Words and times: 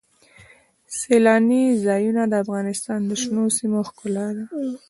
سیلانی 0.97 1.63
ځایونه 1.85 2.23
د 2.27 2.33
افغانستان 2.43 2.99
د 3.05 3.11
شنو 3.21 3.43
سیمو 3.57 3.81
ښکلا 3.87 4.27
ده. 4.35 4.45